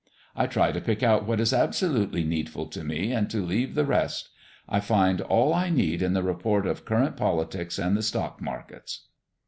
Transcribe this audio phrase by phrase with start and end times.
[0.35, 3.85] I try to pick out what is absolutely needful to me and to leave the
[3.85, 4.29] rest.
[4.67, 9.05] I find all I need in the report of current politics and the stock markets."